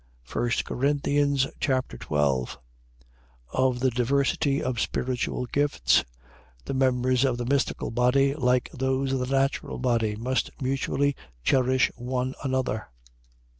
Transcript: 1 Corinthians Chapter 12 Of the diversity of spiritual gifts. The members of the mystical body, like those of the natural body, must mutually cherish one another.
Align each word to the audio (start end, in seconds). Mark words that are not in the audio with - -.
1 0.33 0.49
Corinthians 0.65 1.45
Chapter 1.59 1.95
12 1.95 2.57
Of 3.53 3.81
the 3.81 3.91
diversity 3.91 4.59
of 4.59 4.79
spiritual 4.81 5.45
gifts. 5.45 6.03
The 6.65 6.73
members 6.73 7.23
of 7.23 7.37
the 7.37 7.45
mystical 7.45 7.91
body, 7.91 8.33
like 8.33 8.71
those 8.73 9.13
of 9.13 9.19
the 9.19 9.27
natural 9.27 9.77
body, 9.77 10.15
must 10.15 10.49
mutually 10.59 11.15
cherish 11.43 11.91
one 11.95 12.33
another. 12.43 12.87